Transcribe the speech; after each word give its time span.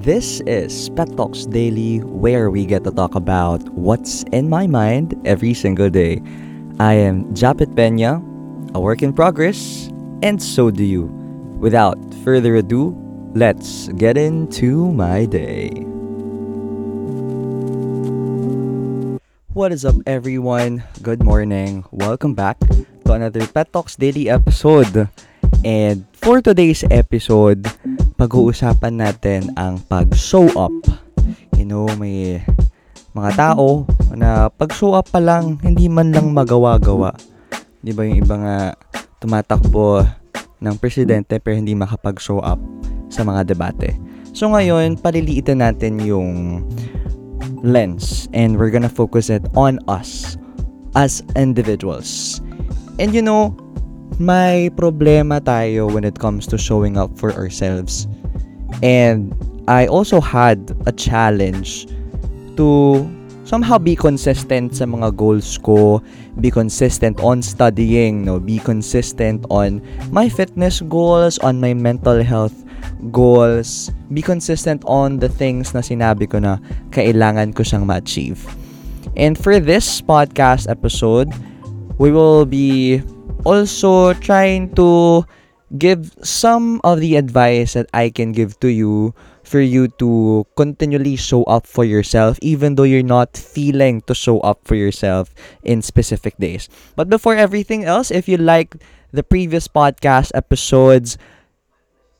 This 0.00 0.40
is 0.48 0.88
Pet 0.96 1.12
Talks 1.12 1.44
Daily, 1.44 2.00
where 2.00 2.48
we 2.48 2.64
get 2.64 2.88
to 2.88 2.90
talk 2.90 3.12
about 3.12 3.60
what's 3.76 4.24
in 4.32 4.48
my 4.48 4.64
mind 4.66 5.12
every 5.28 5.52
single 5.52 5.92
day. 5.92 6.24
I 6.80 6.96
am 6.96 7.28
Japit 7.36 7.76
Pena, 7.76 8.16
a 8.72 8.80
work 8.80 9.04
in 9.04 9.12
progress, 9.12 9.92
and 10.24 10.40
so 10.40 10.72
do 10.72 10.88
you. 10.88 11.04
Without 11.60 12.00
further 12.24 12.56
ado, 12.56 12.96
let's 13.36 13.92
get 14.00 14.16
into 14.16 14.88
my 14.88 15.28
day. 15.28 15.68
What 19.52 19.68
is 19.68 19.84
up, 19.84 20.00
everyone? 20.08 20.82
Good 21.04 21.22
morning. 21.22 21.84
Welcome 21.92 22.32
back 22.32 22.56
to 23.04 23.12
another 23.12 23.44
Pet 23.44 23.70
Talks 23.70 24.00
Daily 24.00 24.32
episode. 24.32 25.12
And 25.60 26.08
for 26.16 26.40
today's 26.40 26.88
episode, 26.88 27.68
pag-uusapan 28.20 29.00
natin 29.00 29.48
ang 29.56 29.80
pag-show 29.88 30.44
up. 30.52 30.76
You 31.56 31.64
know, 31.64 31.88
may 31.96 32.44
mga 33.16 33.30
tao 33.32 33.88
na 34.12 34.52
pag-show 34.52 34.92
up 34.92 35.08
pa 35.08 35.24
lang, 35.24 35.56
hindi 35.64 35.88
man 35.88 36.12
lang 36.12 36.28
magawa-gawa. 36.36 37.16
Di 37.80 37.96
ba 37.96 38.04
yung 38.04 38.20
iba 38.20 38.36
nga 38.36 38.56
tumatakbo 39.24 40.04
ng 40.60 40.74
presidente 40.76 41.40
pero 41.40 41.56
hindi 41.56 41.72
makapag-show 41.72 42.44
up 42.44 42.60
sa 43.08 43.24
mga 43.24 43.56
debate. 43.56 43.96
So 44.36 44.52
ngayon, 44.52 45.00
paliliitan 45.00 45.64
natin 45.64 45.96
yung 46.04 46.60
lens 47.64 48.28
and 48.36 48.60
we're 48.60 48.68
gonna 48.68 48.92
focus 48.92 49.32
it 49.32 49.48
on 49.56 49.80
us 49.88 50.36
as 50.92 51.24
individuals. 51.40 52.44
And 53.00 53.16
you 53.16 53.24
know, 53.24 53.56
may 54.20 54.68
problema 54.68 55.40
tayo 55.40 55.88
when 55.88 56.04
it 56.04 56.20
comes 56.20 56.44
to 56.44 56.60
showing 56.60 57.00
up 57.00 57.08
for 57.16 57.32
ourselves. 57.32 58.04
And 58.84 59.32
I 59.64 59.88
also 59.88 60.20
had 60.20 60.76
a 60.84 60.92
challenge 60.92 61.88
to 62.60 63.00
somehow 63.48 63.80
be 63.80 63.96
consistent 63.96 64.76
sa 64.76 64.84
mga 64.84 65.16
goals 65.16 65.56
ko, 65.58 66.04
be 66.38 66.52
consistent 66.52 67.18
on 67.24 67.40
studying, 67.40 68.22
no, 68.28 68.38
be 68.38 68.60
consistent 68.60 69.42
on 69.48 69.80
my 70.12 70.28
fitness 70.28 70.84
goals, 70.84 71.40
on 71.40 71.58
my 71.58 71.72
mental 71.72 72.22
health 72.22 72.54
goals, 73.10 73.90
be 74.12 74.20
consistent 74.20 74.84
on 74.84 75.18
the 75.18 75.28
things 75.32 75.72
na 75.72 75.80
sinabi 75.80 76.28
ko 76.28 76.38
na 76.38 76.60
kailangan 76.92 77.56
ko 77.56 77.64
siyang 77.64 77.88
ma-achieve. 77.88 78.44
And 79.16 79.34
for 79.34 79.58
this 79.58 80.04
podcast 80.04 80.68
episode, 80.68 81.32
we 81.98 82.12
will 82.12 82.44
be 82.44 83.02
also 83.44 84.12
trying 84.14 84.74
to 84.74 85.24
give 85.78 86.12
some 86.22 86.80
of 86.82 87.00
the 87.00 87.16
advice 87.16 87.74
that 87.74 87.86
I 87.94 88.10
can 88.10 88.32
give 88.32 88.58
to 88.60 88.68
you 88.68 89.14
for 89.44 89.60
you 89.60 89.88
to 89.98 90.46
continually 90.56 91.16
show 91.16 91.42
up 91.44 91.66
for 91.66 91.84
yourself 91.84 92.38
even 92.42 92.74
though 92.74 92.86
you're 92.86 93.06
not 93.06 93.36
feeling 93.36 94.00
to 94.06 94.14
show 94.14 94.38
up 94.40 94.62
for 94.64 94.74
yourself 94.74 95.34
in 95.62 95.82
specific 95.82 96.36
days. 96.38 96.68
But 96.96 97.08
before 97.08 97.34
everything 97.34 97.84
else, 97.84 98.10
if 98.10 98.28
you 98.28 98.36
like 98.36 98.76
the 99.12 99.22
previous 99.22 99.66
podcast 99.66 100.30
episodes, 100.34 101.18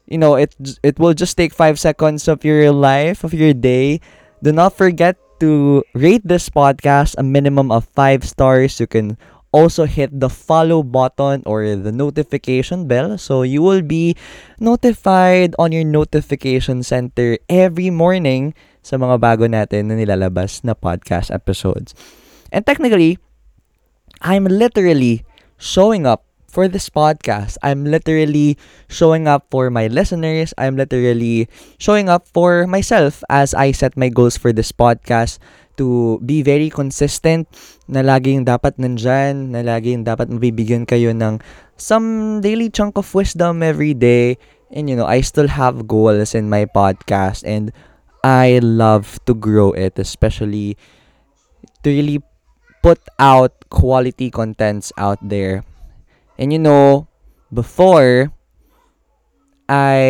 you 0.07 0.19
know, 0.19 0.35
it 0.35 0.55
it 0.83 0.99
will 0.99 1.15
just 1.15 1.37
take 1.37 1.55
5 1.55 1.79
seconds 1.79 2.27
of 2.27 2.45
your 2.45 2.71
life, 2.75 3.23
of 3.23 3.33
your 3.35 3.55
day. 3.55 4.01
Do 4.43 4.51
not 4.51 4.75
forget 4.75 5.15
to 5.39 5.83
rate 5.95 6.27
this 6.27 6.51
podcast 6.51 7.15
a 7.17 7.23
minimum 7.23 7.71
of 7.71 7.87
5 7.95 8.27
stars. 8.27 8.81
You 8.81 8.87
can 8.91 9.17
also 9.51 9.85
hit 9.85 10.15
the 10.15 10.31
follow 10.31 10.83
button 10.83 11.43
or 11.45 11.67
the 11.75 11.91
notification 11.91 12.87
bell 12.87 13.19
so 13.19 13.43
you 13.43 13.63
will 13.63 13.83
be 13.83 14.15
notified 14.63 15.55
on 15.59 15.75
your 15.75 15.85
notification 15.85 16.83
center 16.87 17.39
every 17.51 17.91
morning 17.91 18.55
sa 18.81 18.97
mga 18.97 19.19
bago 19.19 19.45
natin 19.51 19.91
na 19.91 19.99
nilalabas 19.99 20.63
na 20.63 20.73
podcast 20.73 21.29
episodes. 21.35 21.93
And 22.55 22.65
technically, 22.65 23.19
I'm 24.23 24.47
literally 24.47 25.27
showing 25.59 26.07
up 26.07 26.30
for 26.51 26.67
this 26.67 26.91
podcast. 26.91 27.55
I'm 27.63 27.87
literally 27.87 28.59
showing 28.91 29.31
up 29.31 29.47
for 29.55 29.71
my 29.71 29.87
listeners. 29.87 30.51
I'm 30.59 30.75
literally 30.75 31.47
showing 31.79 32.11
up 32.11 32.27
for 32.35 32.67
myself 32.67 33.23
as 33.31 33.55
I 33.55 33.71
set 33.71 33.95
my 33.95 34.11
goals 34.11 34.35
for 34.37 34.53
this 34.53 34.75
podcast 34.75 35.39
to 35.79 36.19
be 36.27 36.43
very 36.43 36.69
consistent 36.69 37.47
na 37.87 38.03
laging 38.03 38.45
dapat 38.45 38.77
nandyan, 38.77 39.55
na 39.55 39.63
laging 39.63 40.03
dapat 40.03 40.29
mabibigyan 40.29 40.85
kayo 40.85 41.15
ng 41.15 41.39
some 41.79 42.43
daily 42.43 42.69
chunk 42.69 42.99
of 42.99 43.07
wisdom 43.15 43.63
every 43.63 43.95
day. 43.95 44.35
And 44.75 44.91
you 44.91 44.99
know, 44.99 45.07
I 45.07 45.23
still 45.23 45.49
have 45.49 45.87
goals 45.87 46.35
in 46.35 46.51
my 46.51 46.67
podcast 46.67 47.47
and 47.47 47.71
I 48.27 48.61
love 48.61 49.23
to 49.25 49.33
grow 49.33 49.73
it, 49.73 49.97
especially 49.97 50.77
to 51.83 51.89
really 51.89 52.21
put 52.83 53.01
out 53.19 53.53
quality 53.71 54.29
contents 54.29 54.93
out 55.01 55.21
there 55.23 55.65
And 56.41 56.49
you 56.51 56.59
know, 56.59 57.05
before, 57.53 58.33
I... 59.69 60.01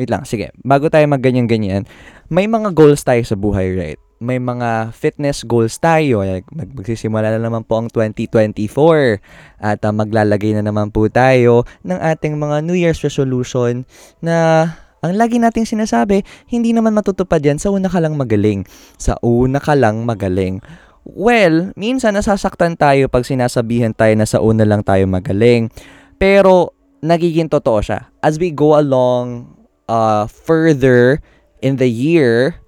Wait 0.00 0.08
lang, 0.08 0.24
sige. 0.24 0.48
Bago 0.64 0.88
tayo 0.88 1.04
magganyan-ganyan, 1.12 1.84
may 2.32 2.48
mga 2.48 2.72
goals 2.72 3.04
tayo 3.04 3.20
sa 3.28 3.36
buhay, 3.36 3.76
right? 3.76 4.00
May 4.16 4.40
mga 4.40 4.96
fitness 4.96 5.44
goals 5.44 5.76
tayo. 5.76 6.24
Like, 6.24 6.48
magsisimula 6.48 7.28
na 7.28 7.36
naman 7.36 7.68
po 7.68 7.84
ang 7.84 7.92
2024. 7.92 9.20
At 9.60 9.84
uh, 9.84 9.92
maglalagay 9.92 10.56
na 10.56 10.64
naman 10.64 10.88
po 10.88 11.12
tayo 11.12 11.68
ng 11.84 12.00
ating 12.00 12.40
mga 12.40 12.64
New 12.64 12.78
Year's 12.78 13.04
resolution 13.04 13.84
na 14.24 14.64
ang 15.02 15.18
lagi 15.18 15.42
nating 15.42 15.66
sinasabi, 15.66 16.22
hindi 16.46 16.70
naman 16.70 16.94
matutupad 16.94 17.42
yan 17.42 17.58
sa 17.58 17.74
una 17.74 17.90
ka 17.90 17.98
lang 17.98 18.14
magaling. 18.14 18.62
Sa 18.96 19.18
una 19.20 19.58
ka 19.58 19.74
lang 19.74 20.06
magaling. 20.06 20.62
Well, 21.02 21.74
minsan 21.74 22.14
nasasaktan 22.14 22.78
tayo 22.78 23.10
pag 23.10 23.26
sinasabihan 23.26 23.90
tayo 23.90 24.14
na 24.14 24.26
sa 24.26 24.38
una 24.38 24.62
lang 24.62 24.86
tayo 24.86 25.02
magaling. 25.10 25.66
Pero 26.14 26.70
nagiging 27.02 27.50
totoo 27.50 27.82
siya. 27.82 28.06
As 28.22 28.38
we 28.38 28.54
go 28.54 28.78
along 28.78 29.50
uh, 29.90 30.30
further 30.30 31.18
in 31.58 31.82
the 31.82 31.90
year, 31.90 32.62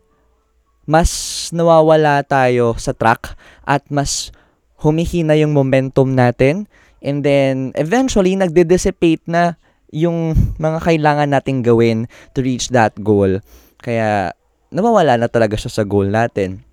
mas 0.84 1.10
nawawala 1.54 2.26
tayo 2.26 2.74
sa 2.74 2.90
track 2.90 3.38
at 3.64 3.86
mas 3.88 4.34
humihina 4.82 5.38
yung 5.38 5.54
momentum 5.54 6.18
natin. 6.18 6.66
And 7.04 7.22
then, 7.22 7.70
eventually, 7.78 8.34
nagde-dissipate 8.34 9.22
na 9.30 9.60
yung 9.94 10.34
mga 10.58 10.82
kailangan 10.82 11.30
nating 11.30 11.62
gawin 11.62 12.10
to 12.34 12.42
reach 12.42 12.72
that 12.74 12.96
goal. 12.98 13.38
Kaya, 13.78 14.34
nawawala 14.74 15.20
na 15.20 15.28
talaga 15.30 15.54
siya 15.54 15.70
sa 15.70 15.84
goal 15.86 16.10
natin. 16.10 16.64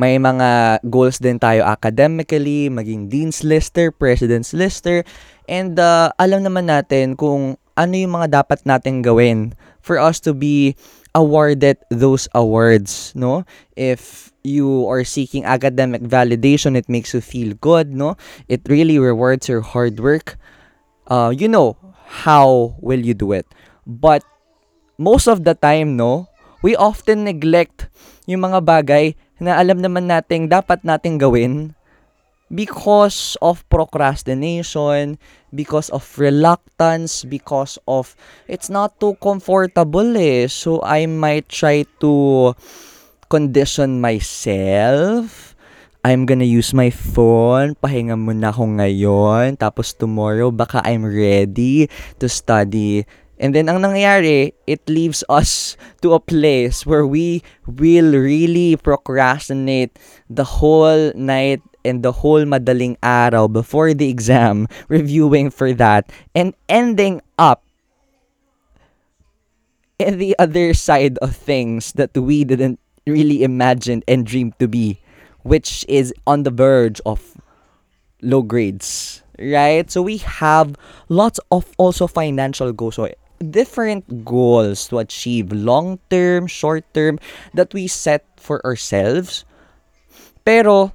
May 0.00 0.16
mga 0.16 0.80
goals 0.88 1.20
din 1.20 1.36
tayo 1.36 1.60
academically, 1.68 2.72
maging 2.72 3.12
dean's 3.12 3.44
lister, 3.44 3.92
president's 3.92 4.56
lister, 4.56 5.04
and 5.44 5.76
uh, 5.76 6.08
alam 6.16 6.40
naman 6.40 6.72
natin 6.72 7.20
kung 7.20 7.60
ano 7.76 7.92
yung 7.92 8.16
mga 8.16 8.40
dapat 8.40 8.64
natin 8.64 9.04
gawin 9.04 9.52
for 9.84 10.00
us 10.00 10.16
to 10.24 10.32
be 10.32 10.72
awarded 11.12 11.76
those 11.92 12.32
awards, 12.32 13.12
no? 13.12 13.44
If 13.76 14.32
you 14.40 14.88
are 14.88 15.04
seeking 15.04 15.44
academic 15.44 16.00
validation, 16.00 16.80
it 16.80 16.88
makes 16.88 17.12
you 17.12 17.20
feel 17.20 17.52
good, 17.60 17.92
no? 17.92 18.16
It 18.48 18.64
really 18.72 18.96
rewards 18.96 19.52
your 19.52 19.60
hard 19.60 20.00
work. 20.00 20.40
Uh, 21.12 21.28
you 21.28 21.44
know 21.44 21.76
how 22.24 22.72
will 22.80 23.04
you 23.04 23.12
do 23.12 23.36
it. 23.36 23.44
But 23.84 24.24
most 24.96 25.28
of 25.28 25.44
the 25.44 25.52
time, 25.52 26.00
no, 26.00 26.32
we 26.60 26.76
often 26.76 27.24
neglect 27.24 27.88
yung 28.28 28.44
mga 28.46 28.60
bagay 28.64 29.16
na 29.40 29.56
alam 29.56 29.80
naman 29.80 30.08
nating 30.08 30.52
dapat 30.52 30.84
nating 30.84 31.16
gawin 31.16 31.72
because 32.50 33.38
of 33.40 33.62
procrastination, 33.70 35.16
because 35.54 35.88
of 35.94 36.02
reluctance, 36.18 37.24
because 37.24 37.78
of 37.86 38.12
it's 38.50 38.68
not 38.68 38.98
too 38.98 39.14
comfortable 39.22 40.16
eh. 40.18 40.50
So 40.50 40.82
I 40.82 41.06
might 41.06 41.48
try 41.48 41.86
to 42.02 42.52
condition 43.30 44.02
myself. 44.02 45.54
I'm 46.00 46.24
gonna 46.24 46.48
use 46.48 46.72
my 46.72 46.88
phone. 46.88 47.76
Pahinga 47.76 48.16
muna 48.16 48.50
ako 48.50 48.80
ngayon. 48.80 49.60
Tapos 49.60 49.92
tomorrow, 49.92 50.48
baka 50.48 50.80
I'm 50.80 51.04
ready 51.04 51.92
to 52.18 52.26
study 52.26 53.04
And 53.40 53.56
then, 53.56 53.72
ang 53.72 53.80
nangyayari, 53.80 54.52
it 54.68 54.84
leaves 54.84 55.24
us 55.32 55.80
to 56.04 56.12
a 56.12 56.20
place 56.20 56.84
where 56.84 57.08
we 57.08 57.40
will 57.64 58.12
really 58.12 58.76
procrastinate 58.76 59.96
the 60.28 60.44
whole 60.44 61.08
night 61.16 61.64
and 61.80 62.04
the 62.04 62.12
whole 62.12 62.44
madaling 62.44 63.00
araw 63.00 63.48
before 63.48 63.96
the 63.96 64.12
exam, 64.12 64.68
reviewing 64.92 65.48
for 65.48 65.72
that, 65.72 66.12
and 66.36 66.52
ending 66.68 67.24
up 67.40 67.64
in 69.96 70.20
the 70.20 70.36
other 70.38 70.72
side 70.76 71.16
of 71.24 71.36
things 71.36 71.92
that 71.96 72.12
we 72.12 72.44
didn't 72.44 72.80
really 73.06 73.42
imagine 73.42 74.04
and 74.08 74.26
dream 74.26 74.52
to 74.58 74.68
be, 74.68 75.00
which 75.48 75.84
is 75.88 76.12
on 76.26 76.44
the 76.44 76.52
verge 76.52 77.00
of 77.06 77.40
low 78.22 78.42
grades, 78.42 79.22
right? 79.38 79.90
So 79.90 80.02
we 80.02 80.18
have 80.18 80.76
lots 81.08 81.40
of 81.50 81.64
also 81.78 82.06
financial 82.06 82.72
goals. 82.72 82.96
So 82.96 83.08
different 83.40 84.24
goals 84.24 84.88
to 84.88 85.00
achieve 85.00 85.52
long 85.52 85.98
term, 86.12 86.46
short 86.46 86.84
term 86.92 87.18
that 87.54 87.72
we 87.72 87.88
set 87.88 88.24
for 88.36 88.64
ourselves. 88.64 89.44
Pero 90.44 90.92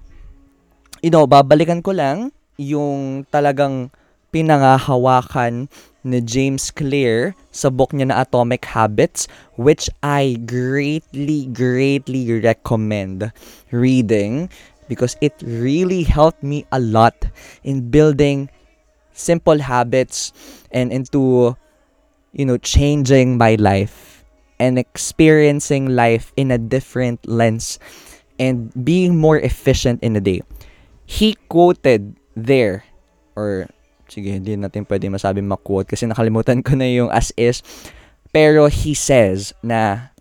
you 1.01 1.09
know, 1.09 1.25
babalikan 1.25 1.85
ko 1.85 1.93
lang 1.93 2.33
yung 2.57 3.25
talagang 3.29 3.91
pinangahawakan 4.33 5.69
ni 6.05 6.19
James 6.21 6.69
Clear 6.69 7.33
sa 7.49 7.73
book 7.73 7.93
niya 7.95 8.13
na 8.13 8.21
Atomic 8.21 8.67
Habits 8.67 9.25
which 9.57 9.89
I 10.03 10.37
greatly 10.43 11.49
greatly 11.49 12.29
recommend 12.43 13.31
reading 13.71 14.51
because 14.85 15.17
it 15.23 15.33
really 15.41 16.05
helped 16.05 16.43
me 16.43 16.67
a 16.69 16.77
lot 16.77 17.15
in 17.65 17.89
building 17.89 18.53
simple 19.15 19.57
habits 19.57 20.35
and 20.69 20.91
into 20.91 21.55
you 22.35 22.43
know 22.43 22.59
changing 22.59 23.39
my 23.39 23.55
life 23.55 24.27
and 24.59 24.77
experiencing 24.77 25.95
life 25.95 26.35
in 26.35 26.51
a 26.51 26.59
different 26.59 27.23
lens 27.23 27.79
and 28.39 28.71
being 28.83 29.15
more 29.15 29.39
efficient 29.39 30.03
in 30.03 30.15
a 30.15 30.21
day. 30.21 30.43
He 31.07 31.39
quoted 31.47 32.19
there 32.35 32.83
or 33.35 33.71
sige, 34.11 34.35
hindi 34.35 34.59
natin 34.59 34.83
pwede 34.87 35.07
masabi 35.07 35.39
ma-quote 35.39 35.95
kasi 35.95 36.05
nakalimutan 36.05 36.59
ko 36.63 36.75
na 36.75 36.87
yung 36.87 37.09
as 37.11 37.31
is. 37.39 37.63
Pero 38.35 38.67
he 38.67 38.91
says 38.91 39.55
na 39.63 40.11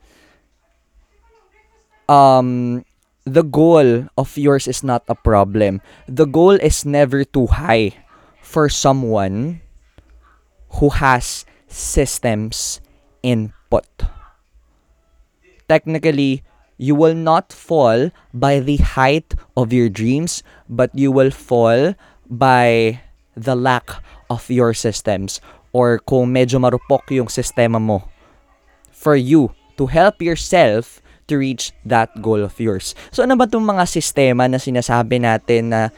um, 2.07 2.83
the 3.27 3.43
goal 3.43 4.07
of 4.17 4.39
yours 4.39 4.71
is 4.71 4.87
not 4.87 5.03
a 5.11 5.19
problem. 5.19 5.83
The 6.07 6.27
goal 6.27 6.55
is 6.55 6.87
never 6.87 7.25
too 7.27 7.51
high 7.51 7.99
for 8.43 8.69
someone 8.69 9.61
who 10.79 10.91
has 10.91 11.47
systems 11.75 12.79
input. 13.27 13.91
Technically, 15.67 16.47
you 16.79 16.95
will 16.95 17.19
not 17.19 17.51
fall 17.51 18.15
by 18.31 18.63
the 18.63 18.79
height 18.79 19.35
of 19.59 19.75
your 19.75 19.91
dreams, 19.91 20.47
but 20.71 20.95
you 20.95 21.11
will 21.11 21.35
fall 21.35 21.99
by 22.31 23.01
the 23.35 23.59
lack 23.59 23.91
of 24.31 24.47
your 24.47 24.73
systems 24.73 25.43
or 25.75 25.99
kung 25.99 26.31
medyo 26.31 26.63
marupok 26.63 27.11
yung 27.11 27.27
sistema 27.27 27.83
mo 27.83 28.07
for 28.95 29.19
you 29.19 29.51
to 29.75 29.91
help 29.91 30.23
yourself 30.23 31.03
to 31.27 31.35
reach 31.35 31.75
that 31.83 32.09
goal 32.23 32.47
of 32.47 32.55
yours. 32.63 32.95
So 33.11 33.27
ano 33.27 33.35
ba 33.35 33.51
itong 33.51 33.67
mga 33.67 33.91
sistema 33.91 34.47
na 34.47 34.63
sinasabi 34.63 35.19
natin 35.19 35.75
na 35.75 35.91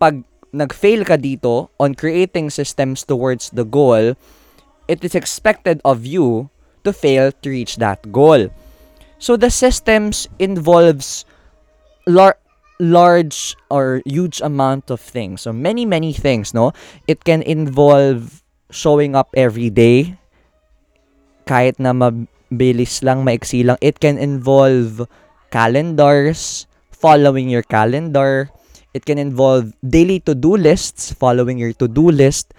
pag 0.00 0.24
nag-fail 0.56 1.04
ka 1.04 1.20
dito 1.20 1.68
on 1.76 1.92
creating 1.92 2.48
systems 2.48 3.04
towards 3.04 3.52
the 3.52 3.66
goal, 3.66 4.16
it 4.88 5.04
is 5.04 5.14
expected 5.14 5.80
of 5.84 6.06
you 6.06 6.50
to 6.84 6.92
fail 6.92 7.32
to 7.42 7.50
reach 7.50 7.76
that 7.76 8.12
goal. 8.12 8.48
So 9.18 9.36
the 9.36 9.50
systems 9.50 10.28
involves 10.38 11.24
lar- 12.06 12.38
large 12.78 13.56
or 13.70 14.02
huge 14.06 14.40
amount 14.40 14.90
of 14.90 15.00
things. 15.00 15.42
So 15.42 15.52
many, 15.52 15.84
many 15.84 16.12
things, 16.12 16.54
no? 16.54 16.72
It 17.08 17.24
can 17.24 17.42
involve 17.42 18.42
showing 18.70 19.16
up 19.16 19.32
every 19.34 19.70
day. 19.70 20.18
Kahit 21.46 21.78
na 21.78 21.92
mabilis 21.92 23.02
lang, 23.02 23.24
maiksi 23.24 23.64
lang. 23.64 23.78
It 23.80 23.98
can 24.00 24.18
involve 24.18 25.06
calendars, 25.50 26.66
following 26.90 27.48
your 27.48 27.62
calendar. 27.62 28.50
It 28.94 29.04
can 29.04 29.18
involve 29.18 29.72
daily 29.84 30.20
to-do 30.24 30.56
lists, 30.56 31.12
following 31.12 31.58
your 31.58 31.72
to-do 31.76 32.10
list. 32.10 32.52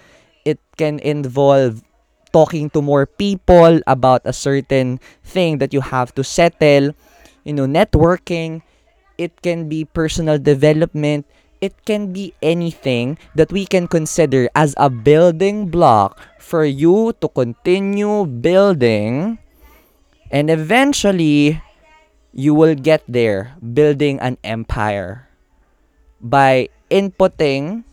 It 0.46 0.62
can 0.78 1.00
involve 1.00 1.84
talking 2.32 2.70
to 2.72 2.82
more 2.82 3.06
people 3.06 3.82
about 3.88 4.22
a 4.26 4.34
certain 4.34 5.00
thing 5.24 5.58
that 5.60 5.74
you 5.74 5.82
have 5.82 6.14
to 6.16 6.24
settle. 6.24 6.94
You 7.44 7.54
know, 7.54 7.68
networking 7.68 8.62
it 9.18 9.42
can 9.42 9.68
be 9.68 9.84
personal 9.84 10.38
development, 10.38 11.26
it 11.60 11.74
can 11.86 12.14
be 12.14 12.34
anything 12.42 13.18
that 13.36 13.52
we 13.52 13.66
can 13.66 13.88
consider 13.88 14.50
as 14.56 14.76
a 14.78 14.90
building 14.90 15.70
block 15.70 16.22
for 16.38 16.64
you 16.64 17.14
to 17.20 17.28
continue 17.28 18.26
building 18.26 19.40
and 20.30 20.50
eventually 20.50 21.62
you 22.34 22.54
will 22.54 22.76
get 22.76 23.02
there 23.08 23.56
building 23.74 24.20
an 24.20 24.38
empire 24.44 25.28
by 26.22 26.70
inputting 26.92 27.84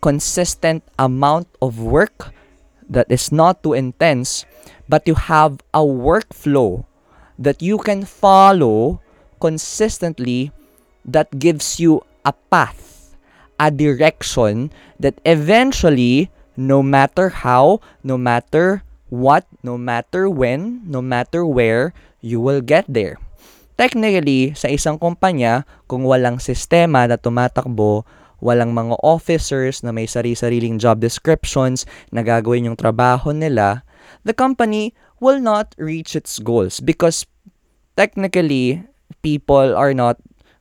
consistent 0.00 0.82
amount 0.98 1.48
of 1.60 1.78
work 1.80 2.32
that 2.90 3.06
is 3.08 3.30
not 3.30 3.62
too 3.62 3.72
intense 3.72 4.44
but 4.90 5.06
you 5.06 5.14
have 5.14 5.62
a 5.70 5.86
workflow 5.86 6.82
that 7.38 7.62
you 7.62 7.78
can 7.78 8.04
follow 8.04 9.00
consistently 9.40 10.52
that 11.06 11.40
gives 11.40 11.80
you 11.80 12.04
a 12.26 12.36
path, 12.52 13.16
a 13.56 13.72
direction 13.72 14.68
that 15.00 15.16
eventually, 15.24 16.28
no 16.58 16.82
matter 16.84 17.30
how, 17.30 17.80
no 18.04 18.20
matter 18.20 18.84
what, 19.08 19.48
no 19.64 19.78
matter 19.80 20.28
when, 20.28 20.84
no 20.84 21.00
matter 21.00 21.46
where, 21.46 21.96
you 22.20 22.38
will 22.38 22.60
get 22.60 22.84
there. 22.84 23.16
Technically, 23.80 24.52
sa 24.52 24.68
isang 24.68 25.00
kumpanya, 25.00 25.64
kung 25.88 26.04
walang 26.04 26.36
sistema 26.36 27.08
na 27.08 27.16
tumatakbo, 27.16 28.04
walang 28.40 28.72
mga 28.72 28.96
officers 29.04 29.84
na 29.84 29.92
may 29.92 30.08
sari-sariling 30.08 30.80
job 30.80 31.00
descriptions 31.00 31.84
na 32.12 32.20
gagawin 32.24 32.68
yung 32.68 32.76
trabaho 32.76 33.32
nila, 33.32 33.84
the 34.24 34.34
company 34.34 34.92
will 35.20 35.40
not 35.40 35.72
reach 35.76 36.16
its 36.16 36.40
goals 36.40 36.80
because 36.80 37.28
technically, 37.96 38.80
people 39.20 39.76
are 39.76 39.92
not 39.92 40.16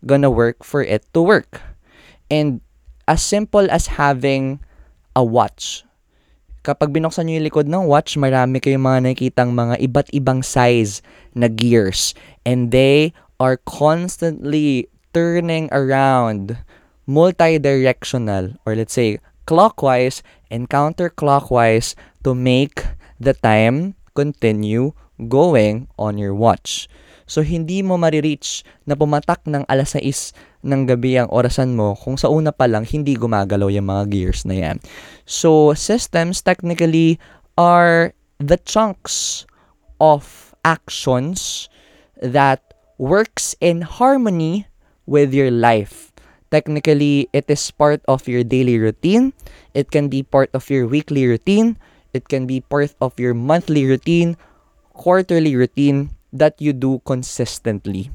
gonna 0.05 0.31
work 0.31 0.63
for 0.63 0.83
it 0.83 1.07
to 1.15 1.23
work. 1.23 1.63
And 2.29 2.61
as 3.07 3.23
simple 3.23 3.65
as 3.71 3.97
having 3.97 4.61
a 5.17 5.23
watch. 5.25 5.83
Kapag 6.61 6.93
binuksan 6.93 7.25
nyo 7.25 7.39
yung 7.39 7.47
likod 7.47 7.67
ng 7.71 7.87
watch, 7.89 8.19
marami 8.19 8.61
kayong 8.61 8.83
mga 8.83 8.99
nakikitang 9.09 9.51
mga 9.55 9.79
iba't 9.81 10.11
ibang 10.13 10.43
size 10.43 11.01
na 11.33 11.49
gears. 11.49 12.13
And 12.43 12.69
they 12.69 13.15
are 13.39 13.57
constantly 13.63 14.91
turning 15.15 15.71
around 15.71 16.59
multi-directional 17.09 18.53
or 18.69 18.77
let's 18.77 18.93
say 18.93 19.17
clockwise 19.49 20.21
and 20.53 20.69
counterclockwise 20.69 21.97
to 22.21 22.37
make 22.37 22.85
the 23.17 23.33
time 23.33 23.97
continue 24.13 24.93
going 25.25 25.89
on 25.97 26.21
your 26.21 26.37
watch. 26.37 26.85
So, 27.25 27.41
hindi 27.41 27.81
mo 27.81 27.97
marireach 27.97 28.65
na 28.85 28.93
pumatak 28.97 29.45
ng 29.45 29.65
alas 29.69 29.97
6 29.97 30.33
ng 30.65 30.81
gabi 30.89 31.17
ang 31.17 31.29
orasan 31.29 31.77
mo 31.77 31.93
kung 31.93 32.17
sa 32.17 32.29
una 32.29 32.49
pa 32.49 32.65
lang 32.65 32.85
hindi 32.85 33.13
gumagalaw 33.17 33.69
yung 33.69 33.89
mga 33.89 34.03
gears 34.09 34.45
na 34.49 34.57
yan. 34.57 34.77
So, 35.29 35.73
systems 35.77 36.41
technically 36.41 37.21
are 37.57 38.17
the 38.41 38.57
chunks 38.57 39.45
of 40.01 40.53
actions 40.65 41.69
that 42.17 42.61
works 42.97 43.53
in 43.61 43.85
harmony 43.85 44.65
with 45.05 45.33
your 45.33 45.53
life. 45.53 46.08
Technically, 46.51 47.29
it 47.33 47.45
is 47.47 47.69
part 47.71 48.01
of 48.07 48.27
your 48.27 48.43
daily 48.43 48.79
routine. 48.79 49.33
It 49.73 49.91
can 49.91 50.09
be 50.09 50.23
part 50.23 50.49
of 50.53 50.69
your 50.69 50.87
weekly 50.87 51.27
routine. 51.27 51.77
It 52.13 52.27
can 52.27 52.47
be 52.47 52.61
part 52.61 52.93
of 53.01 53.19
your 53.19 53.33
monthly 53.33 53.85
routine, 53.85 54.35
quarterly 54.93 55.55
routine, 55.55 56.09
that 56.33 56.57
you 56.61 56.73
do 56.73 57.01
consistently. 57.05 58.09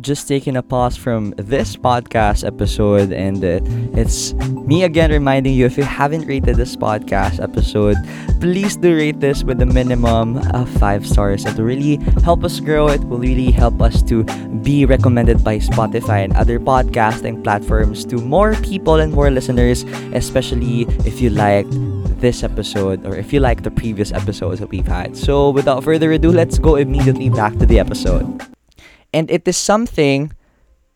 Just 0.00 0.26
taking 0.26 0.56
a 0.56 0.62
pause 0.62 0.96
from 0.96 1.34
this 1.36 1.76
podcast 1.76 2.46
episode, 2.46 3.12
and 3.12 3.44
uh, 3.44 3.60
it's 3.92 4.32
me 4.66 4.82
again 4.82 5.10
reminding 5.10 5.54
you 5.54 5.66
if 5.66 5.76
you 5.76 5.84
haven't 5.84 6.26
rated 6.26 6.56
this 6.56 6.74
podcast 6.74 7.38
episode, 7.40 7.96
please 8.40 8.74
do 8.74 8.96
rate 8.96 9.20
this 9.20 9.44
with 9.44 9.60
a 9.60 9.66
minimum 9.66 10.38
of 10.54 10.68
five 10.80 11.06
stars. 11.06 11.44
It 11.44 11.56
will 11.56 11.66
really 11.66 11.96
help 12.24 12.42
us 12.42 12.58
grow. 12.58 12.88
It 12.88 13.04
will 13.04 13.18
really 13.18 13.52
help 13.52 13.80
us 13.80 14.02
to 14.04 14.24
be 14.64 14.86
recommended 14.86 15.44
by 15.44 15.58
Spotify 15.58 16.24
and 16.24 16.32
other 16.34 16.58
podcasting 16.58 17.44
platforms 17.44 18.04
to 18.06 18.16
more 18.16 18.54
people 18.56 18.96
and 18.96 19.12
more 19.12 19.30
listeners, 19.30 19.84
especially 20.14 20.82
if 21.06 21.20
you 21.20 21.30
liked 21.30 21.70
this 22.18 22.42
episode 22.42 23.04
or 23.04 23.14
if 23.14 23.32
you 23.32 23.40
like 23.40 23.62
the 23.62 23.70
previous 23.70 24.10
episodes 24.10 24.58
that 24.58 24.70
we've 24.70 24.86
had. 24.86 25.16
So, 25.16 25.50
without 25.50 25.84
further 25.84 26.10
ado, 26.12 26.32
let's 26.32 26.58
go 26.58 26.76
immediately 26.76 27.28
back 27.28 27.58
to 27.58 27.66
the 27.66 27.78
episode. 27.78 28.24
And 29.12 29.30
it 29.30 29.46
is 29.46 29.56
something 29.56 30.32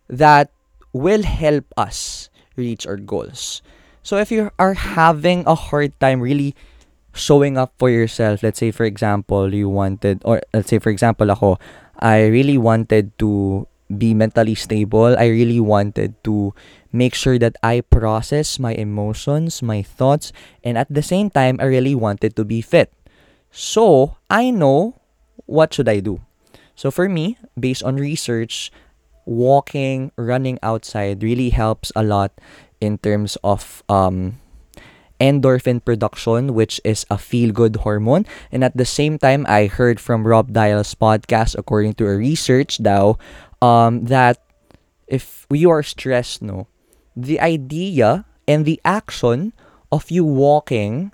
that 0.09 0.51
will 0.93 1.23
help 1.23 1.65
us 1.77 2.31
reach 2.57 2.87
our 2.87 2.97
goals. 2.97 3.63
So, 4.03 4.17
if 4.17 4.31
you 4.31 4.51
are 4.59 4.75
having 4.75 5.45
a 5.47 5.55
hard 5.55 5.99
time 6.01 6.21
really 6.21 6.55
showing 7.13 7.59
up 7.59 7.75
for 7.79 7.91
yourself, 7.91 8.43
let's 8.43 8.59
say, 8.59 8.71
for 8.71 8.85
example, 8.85 9.53
you 9.53 9.69
wanted, 9.69 10.23
or 10.25 10.41
let's 10.55 10.69
say, 10.69 10.79
for 10.79 10.91
example, 10.91 11.31
ako, 11.31 11.59
I 11.99 12.27
really 12.27 12.57
wanted 12.57 13.17
to 13.19 13.67
be 13.91 14.15
mentally 14.15 14.55
stable. 14.55 15.19
I 15.19 15.27
really 15.27 15.61
wanted 15.61 16.15
to 16.25 16.55
make 16.93 17.15
sure 17.15 17.39
that 17.39 17.57
I 17.63 17.83
process 17.83 18.59
my 18.59 18.73
emotions, 18.75 19.63
my 19.63 19.83
thoughts, 19.83 20.33
and 20.63 20.79
at 20.79 20.89
the 20.89 21.03
same 21.03 21.31
time, 21.31 21.59
I 21.61 21.67
really 21.67 21.95
wanted 21.95 22.37
to 22.37 22.45
be 22.45 22.63
fit. 22.63 22.93
So, 23.51 24.17
I 24.31 24.51
know 24.51 25.01
what 25.47 25.75
should 25.75 25.89
I 25.89 26.01
do. 26.01 26.21
So 26.77 26.91
for 26.91 27.09
me, 27.09 27.39
based 27.59 27.83
on 27.83 27.97
research, 27.97 28.71
walking, 29.25 30.13
running 30.17 30.59
outside 30.63 31.23
really 31.23 31.51
helps 31.51 31.91
a 31.97 32.05
lot 32.05 32.33
in 32.81 32.99
terms 32.99 33.37
of 33.43 33.83
um, 33.89 34.39
endorphin 35.21 35.85
production, 35.85 36.55
which 36.55 36.81
is 36.85 37.05
a 37.11 37.19
feel 37.19 37.53
good 37.53 37.77
hormone. 37.77 38.27
And 38.53 38.63
at 38.63 38.77
the 38.77 38.85
same 38.85 39.19
time, 39.19 39.47
I 39.49 39.67
heard 39.67 39.99
from 39.99 40.27
Rob 40.27 40.53
Dial's 40.53 40.95
podcast, 40.95 41.57
according 41.59 41.95
to 41.95 42.07
a 42.07 42.17
research 42.17 42.79
now, 42.79 43.19
um, 43.63 44.05
that 44.07 44.45
if 45.07 45.47
you 45.51 45.71
are 45.71 45.83
stressed, 45.83 46.43
no, 46.43 46.69
the 47.17 47.41
idea 47.41 48.27
and 48.47 48.65
the 48.65 48.81
action 48.85 49.53
of 49.91 50.11
you 50.11 50.25
walking 50.25 51.13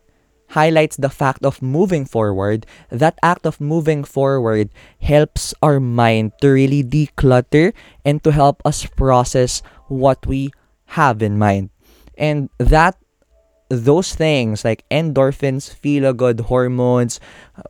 highlights 0.52 0.96
the 0.96 1.08
fact 1.08 1.44
of 1.44 1.62
moving 1.62 2.04
forward. 2.04 2.66
That 2.90 3.18
act 3.22 3.46
of 3.46 3.60
moving 3.60 4.04
forward 4.04 4.68
helps 5.00 5.54
our 5.62 5.80
mind 5.80 6.32
to 6.40 6.52
really 6.52 6.84
declutter 6.84 7.72
and 8.04 8.22
to 8.24 8.32
help 8.32 8.60
us 8.64 8.84
process 8.84 9.62
what 9.88 10.26
we 10.26 10.52
have 10.92 11.22
in 11.22 11.38
mind. 11.38 11.70
And 12.16 12.50
that 12.58 12.96
those 13.72 14.14
things 14.14 14.68
like 14.68 14.84
endorphins, 14.90 15.72
feel 15.72 16.12
good 16.12 16.40
hormones 16.52 17.18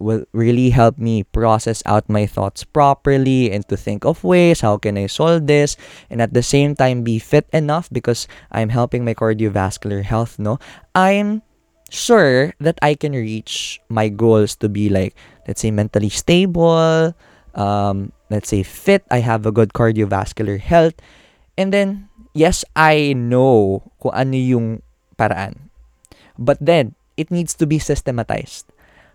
will 0.00 0.26
really 0.32 0.70
help 0.70 0.98
me 0.98 1.22
process 1.22 1.80
out 1.86 2.10
my 2.10 2.26
thoughts 2.26 2.64
properly 2.64 3.52
and 3.52 3.62
to 3.68 3.76
think 3.76 4.04
of 4.04 4.24
ways 4.24 4.62
how 4.66 4.76
can 4.78 4.98
I 4.98 5.06
solve 5.06 5.46
this 5.46 5.76
and 6.10 6.20
at 6.20 6.34
the 6.34 6.42
same 6.42 6.74
time 6.74 7.04
be 7.06 7.20
fit 7.20 7.46
enough 7.52 7.88
because 7.92 8.26
I'm 8.50 8.70
helping 8.70 9.04
my 9.04 9.14
cardiovascular 9.14 10.02
health, 10.02 10.40
no? 10.40 10.58
I'm 10.96 11.42
sure 11.92 12.56
that 12.56 12.80
I 12.80 12.96
can 12.96 13.12
reach 13.12 13.78
my 13.92 14.08
goals 14.08 14.56
to 14.64 14.68
be 14.72 14.88
like, 14.88 15.14
let's 15.46 15.60
say, 15.60 15.70
mentally 15.70 16.08
stable, 16.08 17.12
um, 17.54 18.12
let's 18.32 18.48
say, 18.48 18.64
fit, 18.64 19.04
I 19.12 19.20
have 19.20 19.44
a 19.44 19.52
good 19.52 19.76
cardiovascular 19.76 20.58
health. 20.58 20.96
And 21.60 21.72
then, 21.72 22.08
yes, 22.32 22.64
I 22.74 23.12
know 23.12 23.84
kung 24.00 24.16
ano 24.16 24.36
yung 24.40 24.80
paraan. 25.20 25.68
But 26.40 26.56
then, 26.64 26.96
it 27.20 27.30
needs 27.30 27.52
to 27.60 27.68
be 27.68 27.78
systematized. 27.78 28.64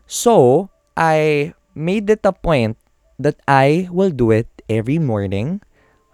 So, 0.05 0.69
I 0.96 1.53
made 1.74 2.10
it 2.13 2.22
a 2.24 2.31
point 2.31 2.77
that 3.17 3.41
I 3.50 3.89
will 3.89 4.13
do 4.13 4.29
it 4.29 4.48
every 4.69 5.01
morning 5.01 5.65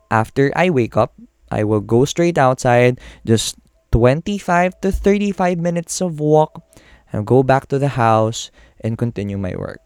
after 0.09 0.49
I 0.55 0.71
wake 0.71 0.95
up. 0.95 1.11
I 1.51 1.67
will 1.67 1.83
go 1.83 2.05
straight 2.05 2.39
outside, 2.39 2.97
just 3.27 3.59
25 3.93 4.81
to 4.81 4.89
35 4.89 5.61
minutes 5.61 6.01
of 6.01 6.17
walk 6.17 6.65
and 7.13 7.29
go 7.29 7.45
back 7.45 7.69
to 7.69 7.77
the 7.77 7.93
house 7.93 8.49
and 8.81 8.97
continue 8.97 9.37
my 9.37 9.53
work. 9.53 9.77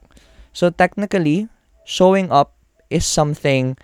So 0.56 0.72
technically, 0.72 1.52
showing 1.84 2.32
up 2.32 2.56
is 2.90 3.04
something 3.04 3.76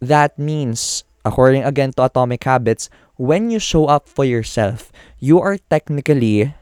that 0.00 0.40
means, 0.40 1.04
according 1.28 1.62
again 1.68 1.92
to 2.00 2.08
Atomic 2.08 2.42
Habits, 2.42 2.88
when 3.20 3.52
you 3.52 3.60
show 3.60 3.84
up 3.84 4.08
for 4.08 4.24
yourself, 4.24 4.88
you 5.20 5.44
are 5.44 5.60
technically 5.68 6.56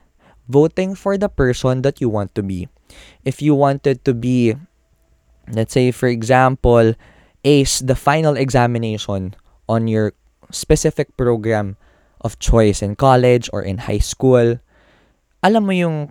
voting 0.50 0.99
for 0.99 1.14
the 1.14 1.30
person 1.30 1.87
that 1.87 2.00
you 2.02 2.11
want 2.11 2.35
to 2.35 2.42
be. 2.42 2.66
If 3.25 3.40
you 3.40 3.54
wanted 3.54 4.04
to 4.11 4.12
be, 4.12 4.58
let's 5.54 5.73
say, 5.73 5.94
for 5.94 6.11
example, 6.11 6.99
ace 7.44 7.78
the 7.78 7.94
final 7.94 8.37
examination 8.37 9.38
on 9.70 9.87
your 9.87 10.14
specific 10.50 11.16
program 11.16 11.78
of 12.26 12.42
choice 12.42 12.83
in 12.83 12.99
college 12.99 13.47
or 13.54 13.62
in 13.62 13.87
high 13.87 14.02
school, 14.02 14.59
alam 15.47 15.62
mo 15.62 15.71
yung 15.71 16.11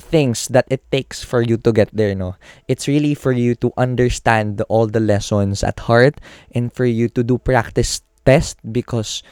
things 0.00 0.48
that 0.48 0.64
it 0.70 0.80
takes 0.90 1.22
for 1.22 1.42
you 1.42 1.58
to 1.58 1.72
get 1.72 1.90
there, 1.92 2.14
no? 2.14 2.38
It's 2.66 2.88
really 2.88 3.12
for 3.12 3.32
you 3.32 3.54
to 3.60 3.74
understand 3.76 4.62
all 4.72 4.86
the 4.86 5.04
lessons 5.04 5.62
at 5.62 5.84
heart 5.90 6.16
and 6.54 6.72
for 6.72 6.86
you 6.86 7.10
to 7.12 7.22
do 7.22 7.36
practice 7.36 8.00
test 8.24 8.56
because 8.72 9.22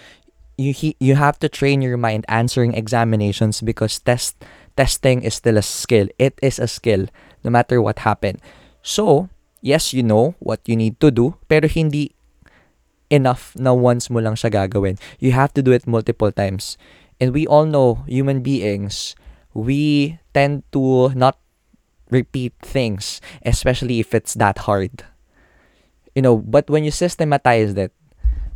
you 0.59 0.73
he, 0.73 0.97
you 0.99 1.15
have 1.15 1.39
to 1.41 1.49
train 1.49 1.83
your 1.83 1.97
mind 1.97 2.25
answering 2.29 2.75
examinations 2.75 3.61
because 3.61 4.01
test 4.01 4.37
testing 4.77 5.23
is 5.23 5.39
still 5.39 5.57
a 5.57 5.63
skill. 5.63 6.09
It 6.19 6.35
is 6.43 6.59
a 6.59 6.69
skill 6.69 7.07
no 7.45 7.51
matter 7.51 7.81
what 7.81 8.01
happened. 8.03 8.43
So, 8.83 9.29
yes, 9.63 9.93
you 9.93 10.03
know 10.03 10.35
what 10.41 10.61
you 10.67 10.77
need 10.77 10.99
to 11.01 11.11
do, 11.11 11.37
pero 11.49 11.69
hindi 11.69 12.16
enough 13.11 13.55
na 13.57 13.73
once 13.73 14.11
mo 14.11 14.21
lang 14.21 14.35
siya 14.35 14.51
gagawin. 14.51 14.99
You 15.19 15.33
have 15.33 15.55
to 15.55 15.63
do 15.63 15.73
it 15.73 15.87
multiple 15.87 16.33
times. 16.33 16.77
And 17.21 17.33
we 17.33 17.47
all 17.47 17.65
know, 17.65 18.05
human 18.07 18.43
beings, 18.43 19.17
we 19.55 20.19
tend 20.35 20.65
to 20.73 21.11
not 21.17 21.39
repeat 22.11 22.53
things, 22.61 23.21
especially 23.45 24.01
if 24.01 24.15
it's 24.15 24.35
that 24.35 24.69
hard. 24.69 25.05
You 26.15 26.23
know, 26.23 26.37
but 26.37 26.69
when 26.69 26.85
you 26.85 26.91
systematize 26.91 27.75
it, 27.77 27.93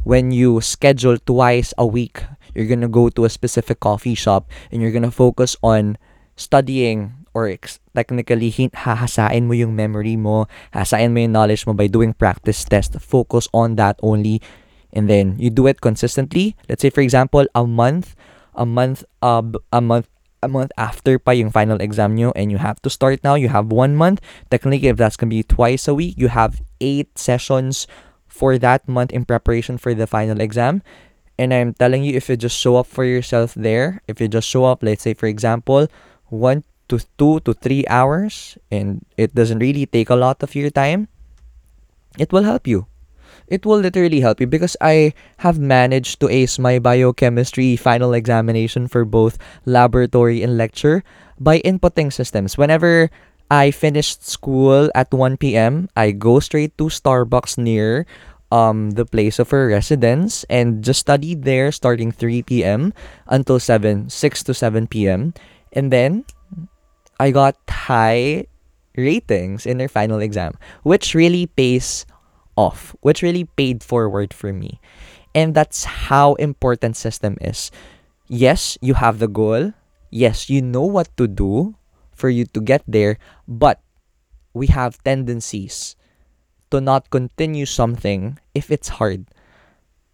when 0.04 0.30
you 0.30 0.60
schedule 0.60 1.18
twice 1.18 1.74
a 1.76 1.86
week, 1.86 2.22
you're 2.54 2.68
gonna 2.68 2.88
go 2.88 3.08
to 3.10 3.24
a 3.24 3.30
specific 3.30 3.80
coffee 3.80 4.14
shop 4.14 4.48
and 4.72 4.80
you're 4.80 4.92
gonna 4.92 5.10
focus 5.10 5.56
on 5.62 5.98
studying 6.36 7.19
or 7.34 7.54
technically 7.94 8.50
hahasain 8.50 9.46
mo 9.46 9.54
yung 9.54 9.74
memory 9.76 10.16
mo, 10.16 10.46
hasain 10.74 11.12
mo 11.12 11.22
yung 11.22 11.32
knowledge 11.32 11.66
mo 11.66 11.72
by 11.72 11.86
doing 11.86 12.12
practice 12.12 12.64
test. 12.64 12.98
Focus 12.98 13.48
on 13.52 13.76
that 13.76 13.98
only. 14.02 14.42
And 14.92 15.08
then 15.08 15.38
you 15.38 15.50
do 15.50 15.66
it 15.66 15.80
consistently. 15.80 16.56
Let's 16.68 16.82
say 16.82 16.90
for 16.90 17.00
example, 17.00 17.46
a 17.54 17.66
month, 17.66 18.16
a 18.54 18.66
month, 18.66 19.04
uh, 19.22 19.42
a 19.72 19.80
month, 19.80 20.08
a 20.42 20.48
month 20.48 20.72
after 20.78 21.18
pa 21.18 21.30
yung 21.32 21.50
final 21.50 21.78
exam 21.80 22.16
nyo 22.16 22.32
and 22.34 22.50
you 22.50 22.58
have 22.58 22.80
to 22.82 22.90
start 22.90 23.22
now, 23.22 23.34
you 23.34 23.48
have 23.48 23.70
one 23.70 23.94
month. 23.94 24.20
Technically, 24.50 24.88
if 24.88 24.96
that's 24.96 25.16
gonna 25.16 25.30
be 25.30 25.44
twice 25.44 25.86
a 25.86 25.94
week, 25.94 26.16
you 26.18 26.28
have 26.28 26.60
eight 26.80 27.16
sessions 27.18 27.86
for 28.26 28.58
that 28.58 28.88
month 28.88 29.12
in 29.12 29.24
preparation 29.24 29.78
for 29.78 29.94
the 29.94 30.06
final 30.06 30.40
exam. 30.40 30.82
And 31.38 31.54
I'm 31.54 31.72
telling 31.74 32.04
you, 32.04 32.16
if 32.16 32.28
you 32.28 32.36
just 32.36 32.58
show 32.58 32.76
up 32.76 32.86
for 32.86 33.04
yourself 33.04 33.54
there, 33.54 34.02
if 34.08 34.20
you 34.20 34.28
just 34.28 34.48
show 34.48 34.64
up, 34.64 34.82
let's 34.82 35.02
say 35.02 35.14
for 35.14 35.26
example, 35.26 35.88
one 36.28 36.64
to 36.90 36.98
two 37.16 37.40
to 37.46 37.54
three 37.54 37.86
hours 37.88 38.58
and 38.70 39.06
it 39.16 39.34
doesn't 39.34 39.62
really 39.62 39.86
take 39.86 40.10
a 40.10 40.18
lot 40.18 40.42
of 40.42 40.54
your 40.54 40.70
time, 40.70 41.08
it 42.18 42.32
will 42.32 42.44
help 42.44 42.66
you. 42.66 42.86
It 43.46 43.66
will 43.66 43.78
literally 43.78 44.20
help 44.20 44.38
you 44.40 44.46
because 44.46 44.76
I 44.80 45.14
have 45.38 45.58
managed 45.58 46.20
to 46.20 46.28
ace 46.30 46.58
my 46.58 46.78
biochemistry 46.78 47.74
final 47.74 48.14
examination 48.14 48.86
for 48.86 49.04
both 49.04 49.38
laboratory 49.66 50.42
and 50.42 50.56
lecture 50.56 51.02
by 51.38 51.58
inputting 51.66 52.12
systems. 52.12 52.58
Whenever 52.58 53.10
I 53.50 53.72
finished 53.72 54.22
school 54.22 54.90
at 54.94 55.10
1 55.10 55.38
p.m., 55.38 55.90
I 55.96 56.12
go 56.12 56.38
straight 56.38 56.78
to 56.78 56.86
Starbucks 56.86 57.58
near 57.58 58.06
um, 58.52 58.92
the 58.92 59.06
place 59.06 59.38
of 59.38 59.50
her 59.50 59.66
residence 59.66 60.44
and 60.46 60.82
just 60.82 61.00
study 61.00 61.34
there 61.34 61.72
starting 61.72 62.12
3 62.12 62.42
p.m. 62.42 62.94
until 63.26 63.58
7, 63.58 64.10
6 64.10 64.44
to 64.44 64.54
7 64.54 64.86
p.m. 64.86 65.34
And 65.72 65.92
then 65.92 66.24
I 67.20 67.30
got 67.30 67.60
high 67.68 68.48
ratings 68.96 69.66
in 69.68 69.76
their 69.76 69.92
final 69.92 70.24
exam, 70.24 70.56
which 70.82 71.12
really 71.14 71.44
pays 71.44 72.06
off, 72.56 72.96
which 73.04 73.20
really 73.20 73.44
paid 73.44 73.84
forward 73.84 74.32
for 74.32 74.56
me. 74.56 74.80
And 75.34 75.52
that's 75.52 75.84
how 75.84 76.34
important 76.40 76.96
system 76.96 77.36
is. 77.40 77.70
Yes, 78.26 78.78
you 78.80 78.94
have 78.94 79.18
the 79.20 79.28
goal. 79.28 79.76
Yes, 80.08 80.48
you 80.48 80.62
know 80.62 80.88
what 80.88 81.14
to 81.18 81.28
do 81.28 81.76
for 82.16 82.30
you 82.30 82.46
to 82.56 82.60
get 82.60 82.82
there, 82.88 83.18
but 83.46 83.80
we 84.54 84.68
have 84.68 85.02
tendencies 85.04 85.96
to 86.70 86.80
not 86.80 87.10
continue 87.10 87.66
something 87.66 88.38
if 88.54 88.70
it's 88.70 88.96
hard. 88.96 89.28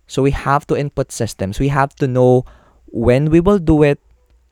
So 0.06 0.22
we 0.22 0.32
have 0.32 0.66
to 0.66 0.76
input 0.76 1.12
systems. 1.12 1.60
We 1.60 1.68
have 1.68 1.94
to 1.96 2.08
know 2.08 2.44
when 2.86 3.30
we 3.30 3.40
will 3.40 3.58
do 3.58 3.82
it, 3.82 4.00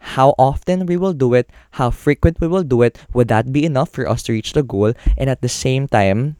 how 0.05 0.37
often 0.37 0.85
we 0.85 1.01
will 1.01 1.17
do 1.17 1.33
it, 1.33 1.49
how 1.73 1.89
frequent 1.89 2.37
we 2.41 2.47
will 2.47 2.63
do 2.63 2.83
it, 2.83 3.01
would 3.17 3.29
that 3.29 3.53
be 3.53 3.65
enough 3.65 3.89
for 3.89 4.05
us 4.05 4.23
to 4.25 4.33
reach 4.33 4.53
the 4.53 4.63
goal? 4.63 4.93
And 5.17 5.31
at 5.31 5.41
the 5.41 5.49
same 5.49 5.89
time, 5.89 6.37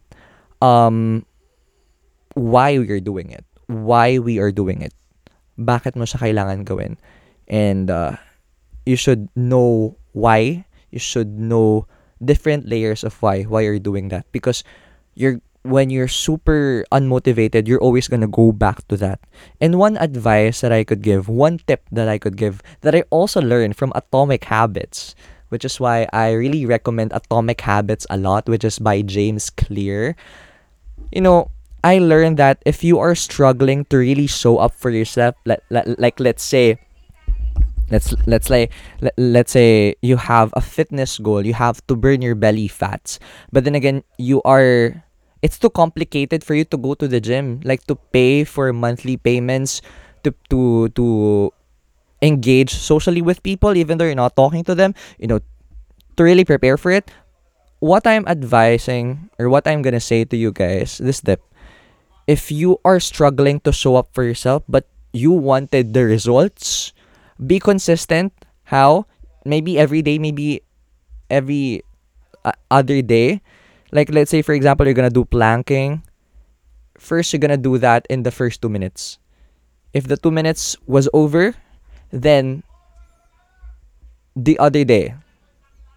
um, 0.61 1.25
why 2.37 2.77
we 2.77 2.89
are 2.91 3.01
doing 3.01 3.31
it. 3.31 3.43
Why 3.65 4.19
we 4.19 4.37
are 4.37 4.51
doing 4.51 4.85
it. 4.85 4.93
Bakit 5.57 5.97
mo 5.97 6.05
siya 6.05 6.21
kailangan 6.21 6.69
gawin? 6.69 7.01
And 7.49 7.89
uh, 7.89 8.21
you 8.85 8.95
should 8.95 9.33
know 9.33 9.97
why. 10.13 10.69
You 10.93 11.01
should 11.01 11.39
know 11.39 11.89
different 12.23 12.69
layers 12.69 13.03
of 13.03 13.17
why 13.19 13.43
why 13.43 13.61
you're 13.67 13.81
doing 13.81 14.07
that 14.07 14.23
because 14.31 14.63
you're 15.15 15.41
when 15.65 15.89
you're 15.89 16.07
super 16.07 16.85
unmotivated, 16.93 17.67
you're 17.67 17.81
always 17.81 18.07
gonna 18.07 18.29
go 18.29 18.51
back 18.53 18.87
to 18.87 18.97
that. 18.97 19.19
And 19.59 19.81
one 19.81 19.97
advice 19.97 20.61
that 20.61 20.71
I 20.71 20.83
could 20.85 21.01
give, 21.01 21.27
one 21.27 21.59
tip 21.65 21.81
that 21.91 22.07
I 22.07 22.17
could 22.17 22.37
give, 22.37 22.61
that 22.81 22.93
I 22.93 23.03
also 23.09 23.41
learned 23.41 23.75
from 23.75 23.91
Atomic 23.95 24.45
Habits, 24.45 25.15
which 25.49 25.65
is 25.65 25.79
why 25.79 26.07
I 26.13 26.31
really 26.33 26.65
recommend 26.65 27.11
Atomic 27.13 27.61
Habits 27.61 28.05
a 28.09 28.17
lot, 28.17 28.45
which 28.47 28.63
is 28.63 28.77
by 28.77 29.01
James 29.01 29.49
Clear. 29.49 30.15
You 31.11 31.21
know, 31.21 31.49
I 31.83 31.97
learned 31.97 32.37
that 32.37 32.61
if 32.65 32.83
you 32.83 32.99
are 32.99 33.15
struggling 33.15 33.85
to 33.89 33.97
really 33.97 34.27
show 34.27 34.57
up 34.57 34.73
for 34.73 34.89
yourself, 34.89 35.35
like, 35.45 35.61
like, 35.69 35.85
like 35.97 36.19
let's 36.19 36.43
say, 36.43 36.77
let's 37.89 38.13
let's 38.25 38.47
say 38.47 38.69
let, 39.01 39.13
let's 39.17 39.51
say 39.51 39.93
you 40.01 40.17
have 40.17 40.49
a 40.57 40.61
fitness 40.61 41.19
goal 41.19 41.45
you 41.45 41.53
have 41.53 41.85
to 41.85 41.95
burn 41.95 42.21
your 42.21 42.33
belly 42.33 42.67
fats 42.67 43.19
but 43.51 43.63
then 43.63 43.75
again 43.75 44.03
you 44.17 44.41
are 44.41 45.05
it's 45.45 45.61
too 45.61 45.69
complicated 45.69 46.41
for 46.41 46.57
you 46.57 46.65
to 46.65 46.77
go 46.77 46.97
to 46.97 47.05
the 47.05 47.21
gym 47.21 47.61
like 47.61 47.85
to 47.85 47.93
pay 48.09 48.41
for 48.41 48.73
monthly 48.73 49.13
payments 49.13 49.77
to 50.25 50.33
to 50.49 50.89
to 50.97 51.53
engage 52.25 52.73
socially 52.73 53.21
with 53.21 53.45
people 53.45 53.77
even 53.77 54.01
though 54.01 54.09
you're 54.09 54.17
not 54.17 54.33
talking 54.33 54.65
to 54.65 54.73
them 54.73 54.97
you 55.21 55.29
know 55.29 55.37
to 56.17 56.23
really 56.23 56.45
prepare 56.45 56.77
for 56.81 56.89
it. 56.89 57.11
What 57.77 58.07
i'm 58.09 58.25
advising 58.25 59.29
or 59.37 59.53
what 59.53 59.69
i'm 59.69 59.85
gonna 59.85 60.01
say 60.01 60.25
to 60.25 60.33
you 60.33 60.49
guys 60.49 60.97
this 60.97 61.21
tip. 61.21 61.45
If 62.25 62.49
you 62.49 62.81
are 62.81 62.97
struggling 62.97 63.61
to 63.69 63.71
show 63.71 63.93
up 64.01 64.09
for 64.17 64.25
yourself 64.25 64.65
but 64.65 64.89
you 65.13 65.29
wanted 65.29 65.93
the 65.93 66.09
results 66.09 66.89
be 67.37 67.61
consistent. 67.61 68.33
How? 68.73 69.05
Maybe 69.45 69.77
every 69.77 70.01
day 70.01 70.17
maybe 70.17 70.65
every 71.29 71.85
uh, 72.41 72.57
other 72.73 73.05
day 73.05 73.44
like 73.95 74.11
let's 74.11 74.29
say 74.29 74.43
for 74.43 74.51
example 74.51 74.83
you're 74.83 74.93
gonna 74.93 75.09
do 75.09 75.23
planking. 75.23 76.03
First 76.99 77.31
you're 77.31 77.39
gonna 77.39 77.55
do 77.55 77.79
that 77.79 78.03
in 78.11 78.27
the 78.27 78.31
first 78.31 78.61
two 78.61 78.67
minutes. 78.67 79.17
If 79.95 80.11
the 80.11 80.19
two 80.19 80.35
minutes 80.35 80.75
was 80.83 81.07
over 81.15 81.55
then 82.11 82.67
the 84.35 84.59
other 84.59 84.83
day 84.83 85.15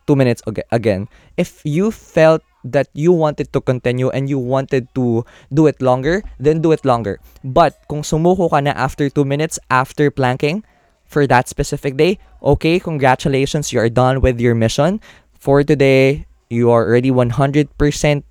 two 0.07 0.15
minutes 0.15 0.41
again. 0.71 1.11
If 1.37 1.61
you 1.67 1.91
felt 1.91 2.47
that 2.63 2.87
you 2.95 3.11
wanted 3.11 3.53
to 3.53 3.61
continue 3.61 4.11
and 4.15 4.31
you 4.31 4.39
wanted 4.39 4.87
to 4.95 5.27
do 5.53 5.67
it 5.67 5.83
longer 5.83 6.23
then 6.39 6.63
do 6.63 6.71
it 6.71 6.87
longer. 6.87 7.19
But 7.43 7.83
kung 7.91 8.07
sumuko 8.07 8.47
ka 8.47 8.63
na 8.63 8.79
after 8.79 9.11
two 9.11 9.27
minutes 9.27 9.59
after 9.75 10.15
planking 10.15 10.63
for 11.03 11.27
that 11.27 11.49
specific 11.51 11.99
day, 11.99 12.23
okay, 12.43 12.79
congratulations, 12.79 13.73
you 13.73 13.81
are 13.81 13.91
done 13.91 14.21
with 14.23 14.39
your 14.39 14.55
mission. 14.55 15.01
For 15.41 15.65
today, 15.65 16.28
you 16.51 16.71
are 16.71 16.85
already 16.85 17.11
100% 17.11 18.23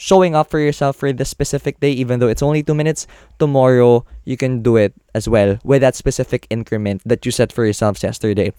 showing 0.00 0.34
up 0.34 0.48
for 0.48 0.58
yourself 0.58 0.96
for 0.96 1.12
the 1.12 1.24
specific 1.24 1.78
day, 1.80 1.92
even 1.92 2.18
though 2.20 2.28
it's 2.28 2.42
only 2.42 2.62
two 2.62 2.74
minutes. 2.74 3.06
Tomorrow, 3.38 4.04
you 4.24 4.36
can 4.36 4.62
do 4.62 4.76
it 4.76 4.94
as 5.14 5.28
well 5.28 5.58
with 5.62 5.82
that 5.82 5.94
specific 5.94 6.46
increment 6.48 7.02
that 7.04 7.26
you 7.26 7.30
set 7.30 7.52
for 7.52 7.64
yourselves 7.64 8.02
yesterday. 8.02 8.52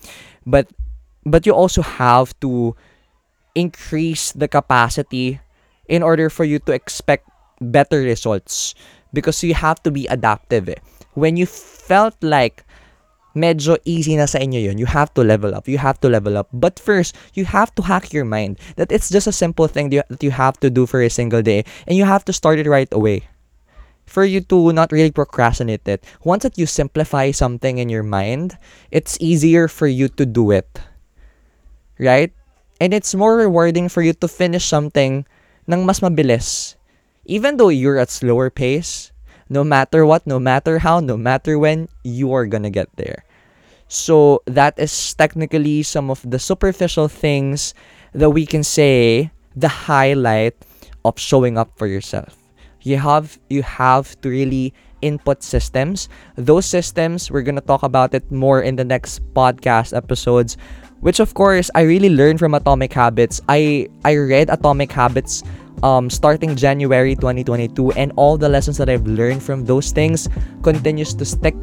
But 0.45 0.69
but 1.25 1.45
you 1.45 1.53
also 1.53 1.81
have 1.81 2.37
to 2.41 2.75
increase 3.55 4.31
the 4.31 4.47
capacity 4.47 5.41
in 5.89 6.03
order 6.03 6.29
for 6.29 6.45
you 6.45 6.59
to 6.59 6.71
expect 6.71 7.27
better 7.59 7.99
results 7.99 8.73
because 9.13 9.43
you 9.43 9.53
have 9.53 9.81
to 9.83 9.91
be 9.91 10.07
adaptive. 10.07 10.69
Eh. 10.69 10.79
When 11.13 11.35
you 11.35 11.45
felt 11.45 12.15
like 12.21 12.63
medyo 13.35 13.77
easy 13.85 14.15
na 14.15 14.25
sa 14.25 14.39
inyo 14.39 14.59
yun. 14.59 14.77
You 14.77 14.85
have 14.85 15.13
to 15.15 15.23
level 15.23 15.55
up. 15.55 15.67
You 15.67 15.77
have 15.77 15.99
to 16.01 16.09
level 16.09 16.37
up. 16.37 16.47
But 16.53 16.79
first, 16.79 17.15
you 17.33 17.45
have 17.45 17.73
to 17.75 17.81
hack 17.83 18.13
your 18.13 18.25
mind 18.25 18.59
that 18.75 18.91
it's 18.91 19.09
just 19.09 19.27
a 19.27 19.35
simple 19.35 19.67
thing 19.67 19.89
that 19.91 20.23
you 20.23 20.31
have 20.31 20.59
to 20.61 20.69
do 20.69 20.85
for 20.85 21.01
a 21.01 21.09
single 21.09 21.41
day 21.41 21.63
and 21.87 21.97
you 21.97 22.05
have 22.05 22.25
to 22.25 22.33
start 22.33 22.59
it 22.59 22.67
right 22.67 22.91
away. 22.91 23.27
For 24.05 24.25
you 24.25 24.41
to 24.51 24.73
not 24.73 24.91
really 24.91 25.11
procrastinate 25.11 25.87
it. 25.87 26.03
Once 26.23 26.43
that 26.43 26.57
you 26.57 26.65
simplify 26.65 27.31
something 27.31 27.77
in 27.77 27.87
your 27.87 28.03
mind, 28.03 28.57
it's 28.91 29.15
easier 29.21 29.69
for 29.69 29.87
you 29.87 30.09
to 30.19 30.25
do 30.25 30.51
it. 30.51 30.67
Right? 31.97 32.33
And 32.81 32.93
it's 32.93 33.15
more 33.15 33.37
rewarding 33.37 33.87
for 33.87 34.01
you 34.01 34.11
to 34.19 34.27
finish 34.27 34.65
something 34.65 35.23
nang 35.67 35.85
mas 35.85 36.01
mabilis. 36.01 36.75
Even 37.23 37.55
though 37.55 37.69
you're 37.69 38.01
at 38.01 38.09
slower 38.09 38.49
pace, 38.49 39.10
no 39.51 39.67
matter 39.67 40.07
what, 40.07 40.23
no 40.25 40.39
matter 40.39 40.79
how, 40.79 41.03
no 41.03 41.19
matter 41.19 41.59
when, 41.59 41.91
you 42.07 42.31
are 42.31 42.47
gonna 42.47 42.71
get 42.71 42.87
there. 42.95 43.27
So 43.91 44.39
that 44.47 44.79
is 44.79 44.95
technically 45.19 45.83
some 45.83 46.09
of 46.09 46.23
the 46.23 46.39
superficial 46.39 47.11
things 47.11 47.75
that 48.15 48.31
we 48.31 48.47
can 48.47 48.63
say 48.63 49.29
the 49.53 49.67
highlight 49.67 50.55
of 51.03 51.19
showing 51.19 51.59
up 51.59 51.75
for 51.75 51.85
yourself. 51.85 52.39
You 52.79 52.95
have 53.03 53.35
you 53.51 53.61
have 53.67 54.15
to 54.23 54.31
really 54.31 54.71
input 55.03 55.43
systems. 55.43 56.07
Those 56.39 56.65
systems 56.65 57.27
we're 57.27 57.43
gonna 57.43 57.59
talk 57.59 57.83
about 57.83 58.15
it 58.15 58.23
more 58.31 58.63
in 58.63 58.79
the 58.79 58.87
next 58.87 59.19
podcast 59.35 59.91
episodes. 59.91 60.55
Which 61.03 61.19
of 61.19 61.35
course 61.35 61.67
I 61.75 61.83
really 61.83 62.09
learned 62.13 62.39
from 62.39 62.55
Atomic 62.55 62.95
Habits. 62.95 63.43
I 63.51 63.91
I 64.07 64.15
read 64.15 64.47
Atomic 64.47 64.95
Habits 64.95 65.43
um, 65.83 66.09
starting 66.09 66.55
January 66.55 67.15
2022, 67.15 67.91
and 67.93 68.11
all 68.15 68.37
the 68.37 68.49
lessons 68.49 68.77
that 68.77 68.89
I've 68.89 69.05
learned 69.05 69.43
from 69.43 69.65
those 69.65 69.91
things 69.91 70.29
continues 70.63 71.13
to 71.15 71.25
stick 71.25 71.55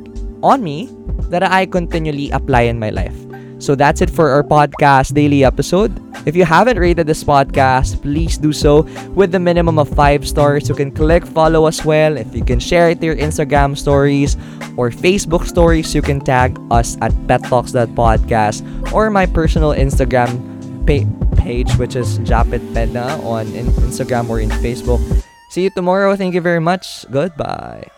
on 0.43 0.63
me 0.63 0.91
that 1.31 1.43
I 1.43 1.67
continually 1.67 2.31
apply 2.31 2.63
in 2.63 2.79
my 2.79 2.91
life. 2.91 3.15
So 3.59 3.75
that's 3.75 4.01
it 4.01 4.09
for 4.09 4.31
our 4.31 4.45
podcast 4.45 5.15
daily 5.15 5.45
episode. 5.45 5.91
If 6.27 6.37
you 6.37 6.45
haven't 6.45 6.79
rated 6.79 7.07
this 7.09 7.25
podcast, 7.25 8.01
please 8.03 8.39
do 8.39 8.53
so 8.53 8.83
with 9.19 9.33
the 9.33 9.41
minimum 9.41 9.79
of 9.81 9.89
five 9.91 10.27
stars. 10.29 10.69
You 10.69 10.77
can 10.77 10.93
click 10.93 11.27
follow 11.27 11.67
as 11.67 11.85
well. 11.85 12.17
If 12.17 12.35
you 12.35 12.45
can 12.45 12.61
share 12.61 12.91
it 12.91 13.01
to 13.01 13.07
your 13.07 13.17
Instagram 13.17 13.77
stories 13.77 14.37
or 14.77 14.91
Facebook 14.91 15.45
stories, 15.47 15.93
you 15.93 16.03
can 16.03 16.21
tag 16.21 16.57
us 16.71 16.97
at 17.03 17.11
pettalks.podcast 17.27 18.63
or 18.93 19.11
my 19.11 19.27
personal 19.27 19.75
Instagram 19.75 20.39
page 20.87 21.18
page, 21.49 21.73
which 21.81 21.97
is 21.97 22.21
Japit 22.29 22.61
Pedna 22.77 23.25
on 23.25 23.49
Instagram 23.57 24.29
or 24.29 24.37
in 24.39 24.53
Facebook. 24.61 25.01
See 25.49 25.65
you 25.65 25.71
tomorrow. 25.73 26.13
Thank 26.15 26.37
you 26.37 26.45
very 26.45 26.61
much. 26.61 27.09
Goodbye. 27.11 27.89